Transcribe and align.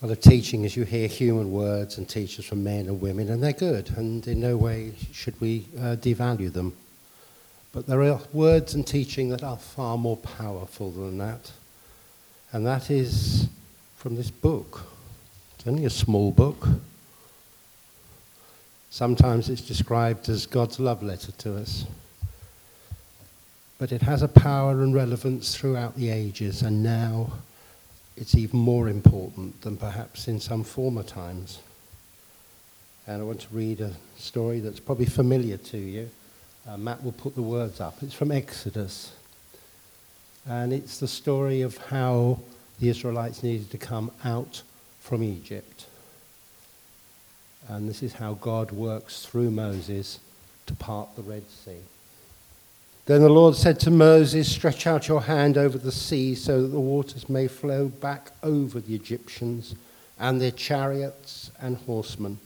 Part 0.00 0.12
of 0.12 0.20
teaching 0.20 0.64
is 0.64 0.76
you 0.76 0.84
hear 0.84 1.08
human 1.08 1.50
words 1.50 1.96
and 1.96 2.06
teachers 2.06 2.44
from 2.44 2.62
men 2.62 2.86
and 2.86 3.00
women, 3.00 3.30
and 3.30 3.42
they're 3.42 3.54
good, 3.54 3.90
and 3.96 4.26
in 4.26 4.40
no 4.40 4.54
way 4.54 4.92
should 5.10 5.40
we 5.40 5.66
uh, 5.78 5.96
devalue 5.96 6.52
them. 6.52 6.76
But 7.72 7.86
there 7.86 8.02
are 8.02 8.20
words 8.34 8.74
and 8.74 8.86
teaching 8.86 9.30
that 9.30 9.42
are 9.42 9.56
far 9.56 9.96
more 9.96 10.18
powerful 10.18 10.90
than 10.90 11.16
that, 11.18 11.50
and 12.52 12.66
that 12.66 12.90
is 12.90 13.48
from 13.96 14.16
this 14.16 14.30
book. 14.30 14.82
It's 15.58 15.66
only 15.66 15.86
a 15.86 15.90
small 15.90 16.30
book. 16.30 16.68
Sometimes 18.90 19.48
it's 19.48 19.62
described 19.62 20.28
as 20.28 20.44
God's 20.44 20.78
love 20.78 21.02
letter 21.02 21.32
to 21.32 21.56
us. 21.56 21.86
But 23.78 23.92
it 23.92 24.02
has 24.02 24.22
a 24.22 24.28
power 24.28 24.82
and 24.82 24.94
relevance 24.94 25.56
throughout 25.56 25.96
the 25.96 26.10
ages, 26.10 26.60
and 26.60 26.82
now 26.82 27.32
it's 28.16 28.34
even 28.34 28.58
more 28.58 28.88
important 28.88 29.60
than 29.60 29.76
perhaps 29.76 30.28
in 30.28 30.40
some 30.40 30.64
former 30.64 31.02
times. 31.02 31.60
And 33.06 33.20
I 33.20 33.24
want 33.24 33.40
to 33.42 33.54
read 33.54 33.80
a 33.80 33.92
story 34.16 34.60
that's 34.60 34.80
probably 34.80 35.06
familiar 35.06 35.58
to 35.58 35.78
you. 35.78 36.10
Uh, 36.66 36.76
Matt 36.76 37.04
will 37.04 37.12
put 37.12 37.34
the 37.34 37.42
words 37.42 37.80
up. 37.80 38.02
It's 38.02 38.14
from 38.14 38.32
Exodus. 38.32 39.12
And 40.48 40.72
it's 40.72 40.98
the 40.98 41.08
story 41.08 41.62
of 41.62 41.76
how 41.76 42.40
the 42.80 42.88
Israelites 42.88 43.42
needed 43.42 43.70
to 43.70 43.78
come 43.78 44.10
out 44.24 44.62
from 45.00 45.22
Egypt. 45.22 45.86
And 47.68 47.88
this 47.88 48.02
is 48.02 48.14
how 48.14 48.34
God 48.34 48.70
works 48.72 49.24
through 49.24 49.50
Moses 49.50 50.20
to 50.66 50.74
part 50.74 51.14
the 51.16 51.22
Red 51.22 51.48
Sea. 51.50 51.80
Then 53.06 53.22
the 53.22 53.28
Lord 53.28 53.54
said 53.54 53.78
to 53.80 53.90
Moses, 53.92 54.52
Stretch 54.52 54.84
out 54.84 55.06
your 55.06 55.22
hand 55.22 55.56
over 55.56 55.78
the 55.78 55.92
sea 55.92 56.34
so 56.34 56.62
that 56.62 56.68
the 56.68 56.80
waters 56.80 57.28
may 57.28 57.46
flow 57.46 57.86
back 57.86 58.32
over 58.42 58.80
the 58.80 58.96
Egyptians 58.96 59.76
and 60.18 60.40
their 60.40 60.50
chariots 60.50 61.52
and 61.60 61.76
horsemen. 61.76 62.38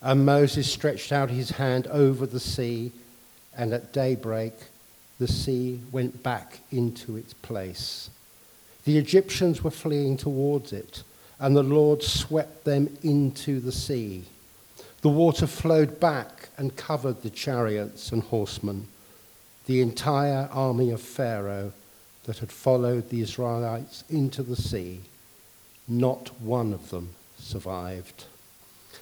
And 0.00 0.24
Moses 0.24 0.72
stretched 0.72 1.12
out 1.12 1.28
his 1.28 1.50
hand 1.50 1.86
over 1.88 2.24
the 2.24 2.40
sea, 2.40 2.90
and 3.54 3.74
at 3.74 3.92
daybreak 3.92 4.54
the 5.18 5.28
sea 5.28 5.82
went 5.92 6.22
back 6.22 6.60
into 6.70 7.18
its 7.18 7.34
place. 7.34 8.08
The 8.86 8.96
Egyptians 8.96 9.62
were 9.62 9.70
fleeing 9.70 10.16
towards 10.16 10.72
it, 10.72 11.02
and 11.38 11.54
the 11.54 11.62
Lord 11.62 12.02
swept 12.02 12.64
them 12.64 12.96
into 13.02 13.60
the 13.60 13.72
sea. 13.72 14.24
The 15.02 15.10
water 15.10 15.46
flowed 15.46 16.00
back 16.00 16.48
and 16.56 16.74
covered 16.74 17.22
the 17.22 17.30
chariots 17.30 18.10
and 18.10 18.22
horsemen 18.22 18.86
the 19.68 19.82
entire 19.82 20.48
army 20.50 20.90
of 20.90 21.00
Pharaoh 21.00 21.72
that 22.24 22.38
had 22.38 22.50
followed 22.50 23.10
the 23.10 23.20
Israelites 23.20 24.02
into 24.08 24.42
the 24.42 24.56
sea, 24.56 25.00
not 25.86 26.30
one 26.40 26.72
of 26.72 26.88
them 26.88 27.10
survived. 27.38 28.24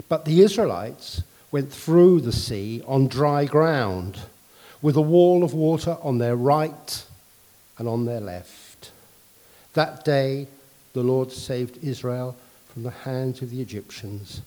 But 0.08 0.24
the 0.24 0.40
Israelites 0.40 1.22
went 1.52 1.72
through 1.72 2.20
the 2.20 2.32
sea 2.32 2.82
on 2.84 3.06
dry 3.06 3.44
ground, 3.44 4.18
with 4.82 4.96
a 4.96 5.00
wall 5.00 5.44
of 5.44 5.54
water 5.54 5.98
on 6.02 6.18
their 6.18 6.34
right 6.34 7.06
and 7.78 7.86
on 7.86 8.04
their 8.04 8.20
left. 8.20 8.90
That 9.74 10.04
day, 10.04 10.48
the 10.94 11.04
Lord 11.04 11.30
saved 11.30 11.78
Israel 11.80 12.36
from 12.72 12.82
the 12.82 12.90
hands 12.90 13.40
of 13.40 13.50
the 13.50 13.60
Egyptians, 13.60 14.42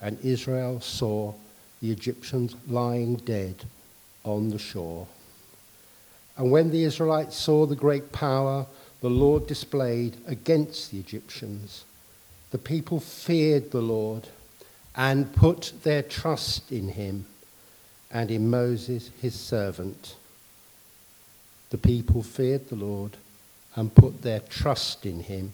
and 0.00 0.18
Israel 0.24 0.80
saw 0.80 1.34
the 1.80 1.92
Egyptians 1.92 2.56
lying 2.66 3.14
dead 3.14 3.64
on 4.24 4.50
the 4.50 4.58
shore. 4.58 5.06
And 6.36 6.50
when 6.50 6.70
the 6.70 6.84
Israelites 6.84 7.36
saw 7.36 7.66
the 7.66 7.76
great 7.76 8.12
power 8.12 8.66
the 9.00 9.10
Lord 9.10 9.46
displayed 9.46 10.16
against 10.26 10.90
the 10.90 10.98
Egyptians, 10.98 11.84
the 12.50 12.58
people 12.58 13.00
feared 13.00 13.70
the 13.70 13.82
Lord 13.82 14.28
and 14.94 15.32
put 15.34 15.74
their 15.82 16.02
trust 16.02 16.72
in 16.72 16.88
him 16.88 17.26
and 18.10 18.30
in 18.30 18.48
Moses, 18.50 19.10
his 19.20 19.34
servant. 19.34 20.16
The 21.70 21.78
people 21.78 22.22
feared 22.22 22.68
the 22.68 22.76
Lord 22.76 23.16
and 23.74 23.94
put 23.94 24.22
their 24.22 24.40
trust 24.40 25.04
in 25.04 25.20
him 25.20 25.52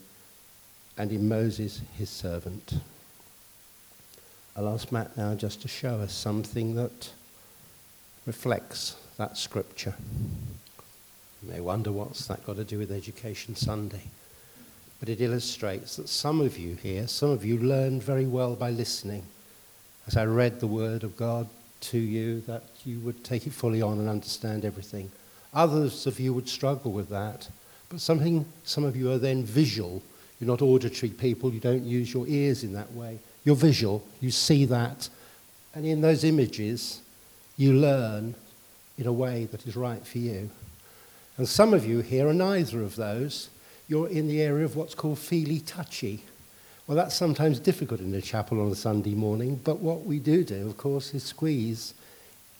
and 0.97 1.11
in 1.11 1.29
Moses, 1.29 1.81
his 1.99 2.11
servant. 2.11 2.75
I'll 4.55 4.69
ask 4.69 4.93
Matt 4.93 5.17
now 5.17 5.35
just 5.35 5.63
to 5.63 5.69
show 5.69 5.97
us 6.01 6.13
something 6.13 6.75
that 6.75 7.11
reflects 8.27 8.97
that 9.17 9.37
scripture. 9.37 9.95
You 11.43 11.53
may 11.53 11.61
wonder 11.61 11.91
what's 11.91 12.27
that 12.27 12.47
got 12.47 12.57
to 12.57 12.65
do 12.65 12.79
with 12.79 12.93
Education 12.93 13.57
Sunday. 13.57 14.05
But 15.01 15.09
it 15.09 15.21
illustrates 15.21 15.97
that 15.97 16.09
some 16.09 16.41
of 16.41 16.57
you 16.57 16.77
here, 16.77 17.09
some 17.09 17.31
of 17.31 17.45
you 17.45 17.59
learned 17.59 18.05
very 18.05 18.27
well 18.27 18.55
by 18.55 18.71
listening. 18.71 19.25
As 20.07 20.17
I 20.17 20.25
read 20.25 20.61
the 20.61 20.69
Word 20.69 21.03
of 21.03 21.17
God 21.17 21.49
to 21.83 21.99
you, 21.99 22.41
that 22.43 22.63
you 22.85 23.01
would 23.01 23.25
take 23.25 23.47
it 23.47 23.53
fully 23.53 23.83
on 23.83 23.99
and 23.99 24.09
understand 24.09 24.65
everything. 24.65 25.11
Others 25.53 26.07
of 26.07 26.21
you 26.21 26.33
would 26.33 26.49
struggle 26.49 26.93
with 26.93 27.09
that. 27.09 27.49
But 27.89 28.01
something, 28.01 28.47
some 28.63 28.85
of 28.85 28.95
you 28.95 29.11
are 29.11 29.19
then 29.19 29.43
visual. 29.43 30.01
You're 30.39 30.49
not 30.49 30.63
auditory 30.63 31.11
people. 31.11 31.53
You 31.53 31.61
don't 31.61 31.85
use 31.85 32.15
your 32.15 32.27
ears 32.29 32.63
in 32.63 32.73
that 32.75 32.93
way. 32.93 33.19
You're 33.45 33.57
visual. 33.57 34.05
You 34.21 34.31
see 34.31 34.65
that. 34.67 35.09
And 35.75 35.85
in 35.85 36.01
those 36.01 36.23
images, 36.23 37.01
you 37.57 37.73
learn 37.73 38.37
in 38.97 39.07
a 39.09 39.13
way 39.13 39.47
that 39.47 39.67
is 39.67 39.75
right 39.75 40.07
for 40.07 40.19
you. 40.19 40.49
And 41.39 41.49
some 41.49 41.73
of 41.73 41.87
you 41.87 42.01
here 42.01 42.29
are 42.29 42.35
neither 42.35 42.83
of 42.83 42.97
those. 42.97 43.49
You're 43.89 44.09
in 44.09 44.29
the 44.29 44.43
area 44.43 44.65
of 44.65 44.77
what's 44.77 44.95
called 44.95 45.19
feely 45.19 45.61
touchy. 45.61 46.23
Well, 46.87 46.97
that's 46.97 47.15
sometimes 47.15 47.59
difficult 47.59 48.01
in 48.01 48.13
a 48.15 48.21
chapel 48.21 48.61
on 48.61 48.71
a 48.71 48.75
Sunday 48.75 49.15
morning, 49.15 49.61
but 49.63 49.79
what 49.79 50.05
we 50.05 50.19
do 50.19 50.45
do, 50.45 50.67
of 50.67 50.77
course, 50.77 51.15
is 51.15 51.23
squeeze, 51.23 51.95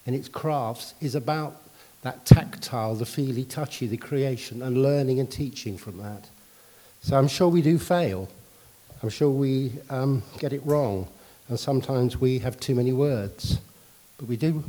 and 0.07 0.15
its 0.15 0.29
crafts 0.29 0.95
is 1.01 1.15
about 1.15 1.61
that 2.03 2.25
tactile, 2.25 2.95
the 2.95 3.07
feely 3.07 3.45
touchy, 3.45 3.87
the 3.87 3.97
creation, 3.97 4.63
and 4.63 4.83
learning 4.83 5.21
and 5.21 5.31
teaching 5.31 5.77
from 5.77 5.99
that. 5.99 6.29
So 7.03 7.17
I'm 7.17 7.29
sure 7.29 7.49
we 7.49 7.63
do 7.63 7.79
fail. 7.79 8.29
I'm 9.03 9.09
sure 9.09 9.31
we 9.31 9.73
um, 9.91 10.23
get 10.39 10.53
it 10.53 10.65
wrong, 10.65 11.09
and 11.49 11.59
sometimes 11.59 12.17
we 12.17 12.39
have 12.39 12.59
too 12.61 12.75
many 12.75 12.93
words. 12.93 13.59
But 14.19 14.29
we 14.29 14.37
do 14.37 14.63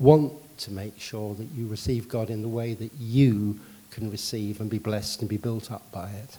want 0.00 0.32
to 0.58 0.72
make 0.72 0.98
sure 0.98 1.34
that 1.34 1.46
you 1.54 1.68
receive 1.68 2.08
God 2.08 2.30
in 2.30 2.42
the 2.42 2.48
way 2.48 2.74
that 2.74 2.92
you 2.98 3.60
can 3.90 4.10
receive 4.10 4.60
and 4.60 4.68
be 4.68 4.78
blessed 4.78 5.20
and 5.20 5.28
be 5.28 5.36
built 5.36 5.70
up 5.70 5.92
by 5.92 6.10
it. 6.10 6.38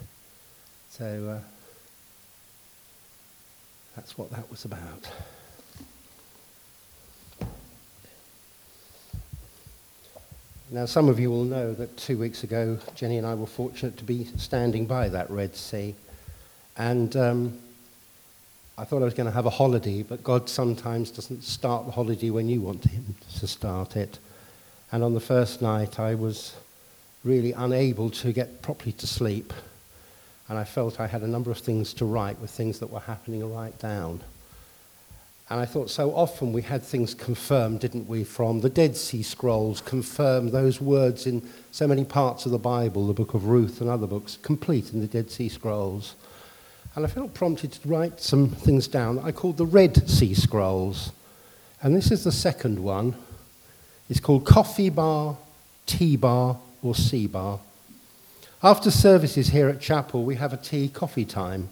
So 0.89 1.39
uh, 1.39 1.39
that's 3.95 4.17
what 4.17 4.31
that 4.31 4.49
was 4.49 4.66
about. 4.66 5.09
Now, 10.73 10.85
some 10.85 11.09
of 11.09 11.19
you 11.19 11.29
will 11.29 11.43
know 11.43 11.73
that 11.73 11.97
two 11.97 12.17
weeks 12.17 12.43
ago, 12.43 12.79
Jenny 12.95 13.17
and 13.17 13.28
I 13.28 13.33
were 13.33 13.45
fortunate 13.45 13.97
to 13.97 14.05
be 14.05 14.25
standing 14.38 14.85
by 14.85 15.09
that 15.09 15.29
Red 15.29 15.53
Sea. 15.53 15.95
And 16.78 17.16
um, 17.17 17.59
I 18.81 18.84
thought 18.84 19.03
I 19.03 19.06
was 19.06 19.14
going 19.14 19.28
to 19.28 19.31
have 19.31 19.46
a 19.46 19.52
holiday, 19.52 20.02
but 20.02 20.24
God 20.24 20.50
sometimes 20.50 21.12
doesn't 21.12 21.44
start 21.44 21.86
the 21.86 21.92
holiday 21.92 22.31
when 22.31 22.50
you 22.50 22.62
want 22.62 22.84
Him 22.86 23.14
to 23.38 23.46
start 23.46 23.96
it. 23.96 24.18
And 24.92 25.03
on 25.03 25.14
the 25.14 25.19
first 25.19 25.62
night, 25.62 26.00
I 26.00 26.16
was 26.16 26.56
really 27.24 27.52
unable 27.52 28.09
to 28.09 28.34
get 28.34 28.64
properly 28.64 28.94
to 28.94 29.06
sleep. 29.06 29.53
And 30.50 30.58
I 30.58 30.64
felt 30.64 31.00
I 31.00 31.06
had 31.06 31.22
a 31.22 31.28
number 31.28 31.52
of 31.52 31.59
things 31.59 31.94
to 31.94 32.06
write 32.06 32.40
with 32.40 32.50
things 32.50 32.80
that 32.80 32.90
were 32.90 33.02
happening 33.02 33.53
right 33.53 33.78
down. 33.78 34.22
And 35.52 35.59
I 35.59 35.66
thought 35.66 35.91
so 35.91 36.16
often 36.16 36.52
we 36.52 36.64
had 36.64 36.81
things 36.81 37.14
confirmed, 37.14 37.81
didn't 37.81 38.09
we, 38.09 38.24
from 38.24 38.62
the 38.62 38.70
Dead 38.70 38.97
Sea 38.97 39.22
Scrolls, 39.22 39.81
confirmed 39.81 40.53
those 40.53 40.81
words 40.81 41.28
in 41.28 41.47
so 41.70 41.88
many 41.88 42.03
parts 42.03 42.47
of 42.47 42.52
the 42.52 42.58
Bible, 42.58 43.06
the 43.06 43.14
book 43.14 43.36
of 43.36 43.46
Ruth 43.46 43.80
and 43.80 43.91
other 43.91 44.08
books, 44.08 44.40
complete 44.41 44.91
in 44.91 45.02
the 45.02 45.08
Dead 45.08 45.30
Sea 45.30 45.50
Scrolls. 45.50 46.16
And 46.96 47.06
I 47.06 47.07
felt 47.07 47.34
prompted 47.34 47.72
to 47.72 47.88
write 47.88 48.20
some 48.20 48.49
things 48.49 48.88
down 48.88 49.20
I 49.20 49.32
called 49.32 49.58
the 49.58 49.66
Red 49.66 50.09
Sea 50.09 50.34
Scrolls. 50.34 51.11
And 51.82 51.96
this 51.96 52.11
is 52.11 52.23
the 52.23 52.32
second 52.32 52.79
one. 52.79 53.16
It's 54.09 54.20
called 54.20 54.46
Coffee 54.46 54.90
Bar, 54.90 55.38
Tea 55.85 56.17
Bar, 56.17 56.58
or 56.84 56.93
Sea 56.93 57.28
Bar. 57.28 57.59
After 58.61 58.91
services 58.91 59.47
here 59.47 59.70
at 59.70 59.79
chapel, 59.79 60.23
we 60.23 60.35
have 60.35 60.53
a 60.53 60.58
tea 60.58 60.90
coffee 60.90 61.26
time. 61.26 61.70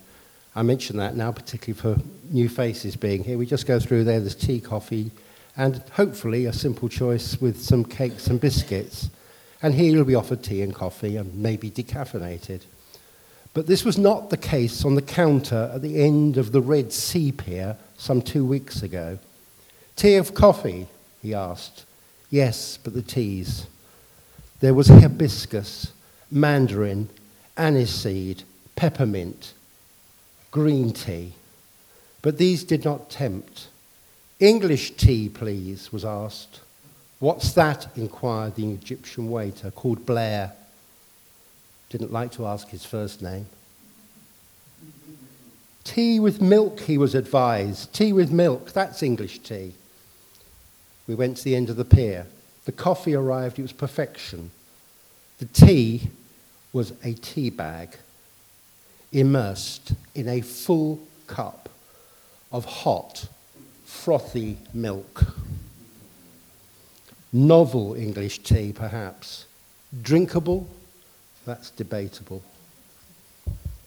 I 0.56 0.64
mention 0.64 0.98
that 0.98 1.16
now, 1.16 1.32
particularly 1.32 1.80
for 1.80 2.02
new 2.32 2.50
faces 2.50 2.96
being 2.96 3.24
here. 3.24 3.38
We 3.38 3.46
just 3.46 3.68
go 3.68 3.80
through 3.80 4.06
there, 4.06 4.20
there's 4.20 4.36
tea, 4.36 4.60
coffee, 4.60 5.12
and 5.56 5.84
hopefully 5.92 6.46
a 6.46 6.54
simple 6.54 6.90
choice 6.90 7.40
with 7.40 7.62
some 7.62 7.84
cakes 7.84 8.28
and 8.28 8.40
biscuits. 8.40 9.10
And 9.62 9.74
here 9.74 9.92
you'll 9.92 10.06
be 10.06 10.16
offered 10.16 10.44
tea 10.44 10.62
and 10.62 10.74
coffee 10.74 11.18
and 11.18 11.36
maybe 11.36 11.70
decaffeinated. 11.70 12.62
But 13.54 13.68
this 13.68 13.84
was 13.84 13.98
not 13.98 14.30
the 14.30 14.38
case 14.38 14.86
on 14.86 14.96
the 14.96 15.02
counter 15.02 15.72
at 15.74 15.82
the 15.82 16.02
end 16.02 16.38
of 16.38 16.52
the 16.52 16.62
Red 16.62 16.94
Sea 16.94 17.32
Pier 17.32 17.78
some 17.98 18.22
two 18.22 18.46
weeks 18.46 18.84
ago. 18.84 19.20
Tea 19.96 20.16
of 20.16 20.34
coffee? 20.34 20.88
he 21.22 21.34
asked. 21.34 21.86
Yes, 22.30 22.78
but 22.82 22.94
the 22.94 23.02
teas. 23.02 23.68
There 24.60 24.74
was 24.74 24.88
hibiscus, 24.88 25.92
mandarin, 26.32 27.10
aniseed, 27.58 28.44
peppermint, 28.76 29.54
green 30.52 30.94
tea. 30.94 31.34
But 32.22 32.38
these 32.38 32.64
did 32.64 32.86
not 32.86 33.10
tempt. 33.10 33.68
English 34.40 34.92
tea, 34.92 35.28
please, 35.28 35.92
was 35.92 36.06
asked. 36.06 36.62
What's 37.20 37.52
that? 37.54 37.88
inquired 37.98 38.56
the 38.56 38.72
Egyptian 38.72 39.30
waiter, 39.30 39.72
called 39.72 40.06
Blair. 40.06 40.54
Didn't 41.90 42.12
like 42.12 42.32
to 42.34 42.46
ask 42.46 42.70
his 42.70 42.86
first 42.86 43.22
name. 43.22 43.48
Tea 45.84 46.20
with 46.20 46.42
milk, 46.42 46.82
he 46.82 46.98
was 46.98 47.16
advised. 47.16 47.94
Tea 47.94 48.14
with 48.14 48.32
milk, 48.32 48.74
that's 48.74 49.02
English 49.02 49.40
tea. 49.40 49.74
We 51.08 51.16
went 51.16 51.38
to 51.38 51.44
the 51.44 51.56
end 51.56 51.70
of 51.70 51.78
the 51.78 51.86
pier. 51.86 52.28
The 52.66 52.72
coffee 52.72 53.16
arrived, 53.16 53.58
it 53.58 53.64
was 53.64 53.72
perfection. 53.72 54.52
The 55.40 55.46
tea 55.46 56.12
was 56.72 56.94
a 57.04 57.14
tea 57.14 57.50
bag 57.50 57.96
immersed 59.12 59.94
in 60.14 60.28
a 60.28 60.42
full 60.42 61.00
cup 61.26 61.70
of 62.52 62.66
hot, 62.66 63.28
frothy 63.86 64.58
milk. 64.74 65.24
Novel 67.34 67.96
English 67.96 68.40
tea, 68.40 68.74
perhaps. 68.74 69.46
Drinkable? 70.02 70.70
That's 71.50 71.72
debatable. 71.72 72.44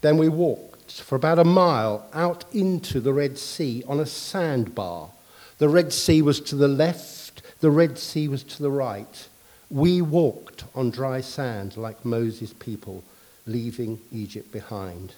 Then 0.00 0.18
we 0.18 0.28
walked 0.28 1.00
for 1.00 1.14
about 1.14 1.38
a 1.38 1.44
mile 1.44 2.04
out 2.12 2.44
into 2.52 2.98
the 2.98 3.12
Red 3.12 3.38
Sea 3.38 3.84
on 3.86 4.00
a 4.00 4.04
sandbar. 4.04 5.10
The 5.58 5.68
Red 5.68 5.92
Sea 5.92 6.22
was 6.22 6.40
to 6.40 6.56
the 6.56 6.66
left, 6.66 7.40
the 7.60 7.70
Red 7.70 7.98
Sea 7.98 8.26
was 8.26 8.42
to 8.42 8.64
the 8.64 8.70
right. 8.72 9.28
We 9.70 10.02
walked 10.02 10.64
on 10.74 10.90
dry 10.90 11.20
sand 11.20 11.76
like 11.76 12.04
Moses' 12.04 12.52
people, 12.52 13.04
leaving 13.46 14.00
Egypt 14.10 14.50
behind. 14.50 15.14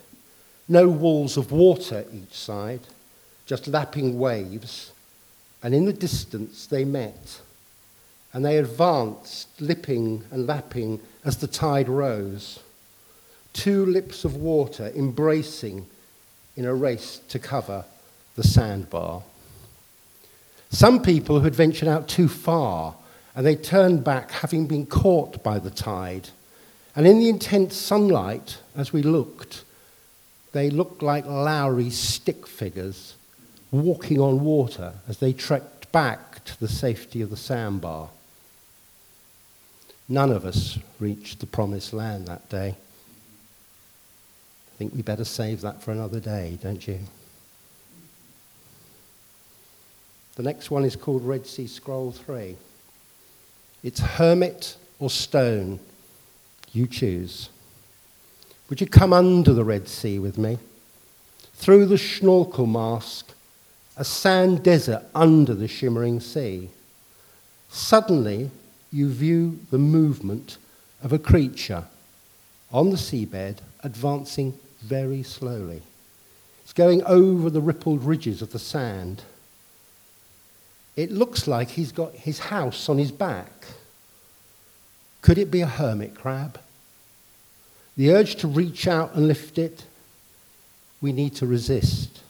No 0.69 0.87
walls 0.87 1.39
of 1.39 1.51
water 1.51 2.05
each 2.13 2.35
side, 2.35 2.81
just 3.47 3.69
lapping 3.69 4.19
waves, 4.19 4.93
and 5.63 5.75
in 5.75 5.87
the 5.87 5.95
distance 5.95 6.67
they 6.67 6.85
met, 6.85 7.41
and 8.35 8.45
they 8.45 8.59
advanced, 8.59 9.49
lipping 9.61 10.25
and 10.33 10.47
lapping 10.47 11.01
as 11.25 11.37
the 11.39 11.47
tide 11.47 11.89
rose. 11.89 12.59
Two 13.53 13.87
lips 13.87 14.25
of 14.25 14.35
water 14.35 14.93
embracing 14.95 15.87
in 16.57 16.65
a 16.65 16.75
race 16.75 17.21
to 17.29 17.39
cover 17.39 17.85
the 18.35 18.43
sandbar. 18.43 19.23
Some 20.71 21.01
people 21.01 21.41
had 21.41 21.55
ventured 21.55 21.89
out 21.89 22.09
too 22.09 22.27
far, 22.29 22.97
and 23.37 23.47
they 23.47 23.55
turned 23.55 24.03
back 24.03 24.33
having 24.33 24.67
been 24.67 24.87
caught 24.87 25.45
by 25.45 25.61
the 25.61 25.71
tide. 25.71 26.31
And 26.97 27.07
in 27.07 27.21
the 27.21 27.29
intense 27.29 27.77
sunlight, 27.77 28.59
as 28.77 28.93
we 28.93 29.03
looked, 29.03 29.63
they 30.53 30.71
looked 30.71 31.03
like 31.03 31.25
Lowry 31.25 31.91
stick 31.91 32.49
figures 32.49 33.15
walking 33.71 34.21
on 34.21 34.45
water 34.45 34.95
as 35.09 35.19
they 35.19 35.33
trekked 35.33 35.91
back 35.93 36.45
to 36.45 36.59
the 36.59 36.69
safety 36.69 37.23
of 37.23 37.31
the 37.31 37.37
sandbar. 37.37 38.09
None 40.09 40.31
of 40.31 40.45
us 40.45 40.79
reached 41.01 41.41
the 41.41 41.47
promised 41.47 41.93
land 41.93 42.27
that 42.29 42.49
day. 42.49 42.75
I 44.75 44.77
think 44.77 44.95
we 44.95 45.03
better 45.03 45.25
save 45.25 45.61
that 45.63 45.83
for 45.83 45.93
another 45.93 46.21
day, 46.21 46.59
don't 46.63 46.87
you? 46.87 46.99
The 50.37 50.43
next 50.43 50.71
one 50.71 50.85
is 50.85 50.97
called 50.97 51.25
Red 51.25 51.47
Sea 51.47 51.67
Scroll 51.67 52.11
3. 52.11 52.57
It's 53.85 54.01
hermit 54.01 54.77
or 54.99 55.11
stone. 55.11 55.79
You 56.73 56.87
choose. 56.87 57.51
Would 58.69 58.81
you 58.81 58.87
come 58.87 59.13
under 59.13 59.53
the 59.53 59.65
Red 59.65 59.89
Sea 59.89 60.19
with 60.19 60.37
me? 60.37 60.59
Through 61.55 61.87
the 61.87 61.99
snorkel 61.99 62.67
mask, 62.67 63.33
a 63.97 64.05
sand 64.05 64.65
desert 64.65 65.05
under 65.15 65.55
the 65.55 65.69
shimmering 65.69 66.19
sea. 66.19 66.71
Suddenly, 67.69 68.51
you 68.95 69.11
view 69.11 69.59
the 69.73 69.79
movement 69.79 70.57
of 71.03 71.13
a 71.13 71.19
creature 71.19 71.85
on 72.71 72.91
the 72.91 72.97
seabed 72.97 73.59
advancing 73.83 74.57
very 74.83 75.23
slowly. 75.23 75.83
It's 76.63 76.73
going 76.73 77.03
over 77.03 77.51
the 77.51 77.61
rippled 77.61 78.05
ridges 78.05 78.41
of 78.41 78.53
the 78.53 78.59
sand. 78.59 79.23
It 80.97 81.11
looks 81.11 81.49
like 81.49 81.71
he's 81.71 81.91
got 81.91 82.15
his 82.15 82.39
house 82.39 82.89
on 82.89 82.99
his 82.99 83.11
back. 83.11 83.67
Could 85.23 85.39
it 85.39 85.51
be 85.51 85.61
a 85.61 85.67
hermit 85.67 86.15
crab? 86.15 86.61
The 87.97 88.13
urge 88.13 88.37
to 88.37 88.49
reach 88.49 88.87
out 88.87 89.15
and 89.15 89.27
lift 89.27 89.59
it, 89.59 89.85
we 91.01 91.13
need 91.13 91.35
to 91.37 91.47
resist. 91.47 92.21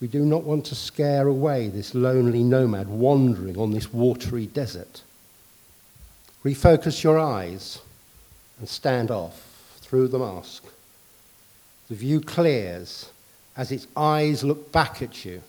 We 0.00 0.08
do 0.08 0.24
not 0.24 0.44
want 0.44 0.66
to 0.66 0.74
scare 0.74 1.26
away 1.26 1.68
this 1.68 1.94
lonely 1.94 2.42
nomad 2.42 2.88
wandering 2.88 3.56
on 3.58 3.70
this 3.70 3.92
watery 3.92 4.46
desert. 4.46 5.02
Refocus 6.44 7.02
your 7.02 7.18
eyes 7.18 7.80
and 8.58 8.68
stand 8.68 9.10
off 9.10 9.78
through 9.80 10.08
the 10.08 10.18
mask. 10.18 10.64
The 11.88 11.94
view 11.94 12.20
clears 12.20 13.10
as 13.56 13.72
its 13.72 13.86
eyes 13.96 14.44
look 14.44 14.70
back 14.70 15.00
at 15.00 15.24
you. 15.24 15.42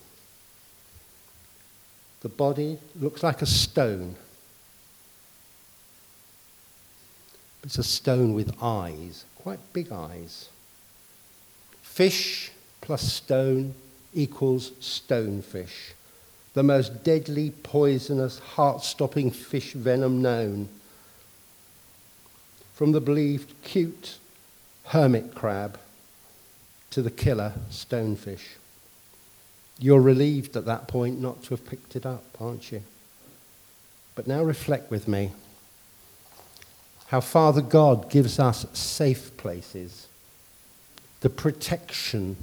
The 2.20 2.28
body 2.28 2.78
looks 2.98 3.22
like 3.22 3.42
a 3.42 3.46
stone 3.46 4.16
It's 7.64 7.78
a 7.78 7.82
stone 7.82 8.32
with 8.34 8.56
eyes, 8.62 9.24
quite 9.36 9.58
big 9.72 9.92
eyes. 9.92 10.48
Fish 11.82 12.50
plus 12.80 13.02
stone 13.12 13.74
equals 14.14 14.70
stonefish, 14.80 15.92
the 16.54 16.62
most 16.62 17.04
deadly, 17.04 17.50
poisonous, 17.62 18.38
heart 18.38 18.82
stopping 18.82 19.30
fish 19.30 19.72
venom 19.72 20.22
known. 20.22 20.68
From 22.74 22.92
the 22.92 23.00
believed 23.00 23.54
cute 23.62 24.18
hermit 24.86 25.34
crab 25.34 25.78
to 26.90 27.02
the 27.02 27.10
killer 27.10 27.52
stonefish. 27.70 28.56
You're 29.78 30.00
relieved 30.00 30.56
at 30.56 30.64
that 30.64 30.88
point 30.88 31.20
not 31.20 31.42
to 31.44 31.50
have 31.50 31.66
picked 31.66 31.94
it 31.94 32.04
up, 32.04 32.24
aren't 32.40 32.72
you? 32.72 32.82
But 34.14 34.26
now 34.26 34.42
reflect 34.42 34.90
with 34.90 35.06
me 35.06 35.32
how 37.08 37.20
Father 37.20 37.62
God 37.62 38.10
gives 38.10 38.38
us 38.38 38.66
safe 38.72 39.36
places, 39.36 40.08
the 41.20 41.30
protection, 41.30 42.36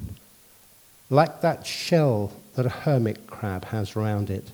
like 1.10 1.42
that 1.42 1.66
shell 1.66 2.32
that 2.56 2.66
a 2.66 2.70
hermit 2.70 3.28
crab 3.28 3.66
has 3.66 3.96
around 3.96 4.30
it, 4.30 4.52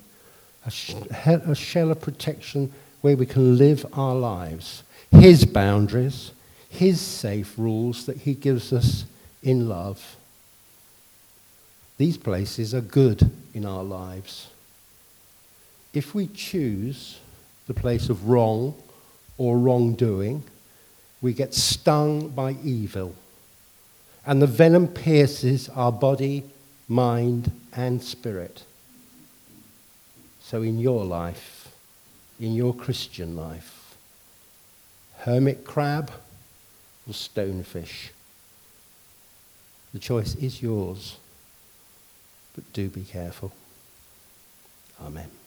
a, 0.66 0.70
sh- 0.70 0.94
a 1.24 1.54
shell 1.54 1.90
of 1.90 2.00
protection 2.00 2.72
where 3.00 3.16
we 3.16 3.26
can 3.26 3.56
live 3.56 3.86
our 3.94 4.14
lives, 4.14 4.82
His 5.10 5.44
boundaries, 5.44 6.32
His 6.68 7.00
safe 7.00 7.54
rules 7.56 8.06
that 8.06 8.18
He 8.18 8.34
gives 8.34 8.72
us 8.72 9.04
in 9.42 9.68
love. 9.68 10.16
These 11.98 12.16
places 12.16 12.74
are 12.74 12.80
good 12.80 13.30
in 13.54 13.66
our 13.66 13.84
lives. 13.84 14.48
If 15.92 16.14
we 16.14 16.26
choose 16.28 17.18
the 17.66 17.74
place 17.74 18.08
of 18.08 18.28
wrong, 18.28 18.74
or 19.38 19.58
wrongdoing, 19.58 20.42
we 21.20 21.32
get 21.32 21.54
stung 21.54 22.28
by 22.28 22.56
evil. 22.62 23.14
And 24.24 24.40
the 24.40 24.46
venom 24.46 24.88
pierces 24.88 25.68
our 25.70 25.92
body, 25.92 26.44
mind, 26.88 27.50
and 27.72 28.02
spirit. 28.02 28.64
So, 30.40 30.62
in 30.62 30.78
your 30.78 31.04
life, 31.04 31.72
in 32.38 32.54
your 32.54 32.74
Christian 32.74 33.36
life, 33.36 33.96
hermit 35.18 35.64
crab 35.64 36.10
or 37.08 37.14
stonefish, 37.14 38.10
the 39.92 39.98
choice 39.98 40.34
is 40.36 40.62
yours. 40.62 41.16
But 42.54 42.70
do 42.72 42.88
be 42.88 43.02
careful. 43.02 43.52
Amen. 45.00 45.41